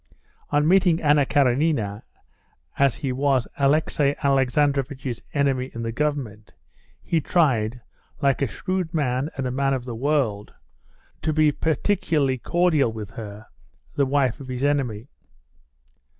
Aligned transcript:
On 0.49 0.67
meeting 0.67 0.99
Anna 0.99 1.27
Karenina, 1.27 2.01
as 2.79 2.95
he 2.95 3.11
was 3.11 3.47
Alexey 3.59 4.15
Alexandrovitch's 4.23 5.21
enemy 5.31 5.69
in 5.75 5.83
the 5.83 5.91
government, 5.91 6.55
he 7.03 7.21
tried, 7.21 7.81
like 8.19 8.41
a 8.41 8.47
shrewd 8.47 8.95
man 8.95 9.29
and 9.37 9.45
a 9.45 9.51
man 9.51 9.75
of 9.75 9.85
the 9.85 9.93
world, 9.93 10.55
to 11.21 11.31
be 11.31 11.51
particularly 11.51 12.39
cordial 12.39 12.91
with 12.91 13.11
her, 13.11 13.45
the 13.93 14.07
wife 14.07 14.39
of 14.39 14.47
his 14.47 14.63
enemy. 14.63 15.05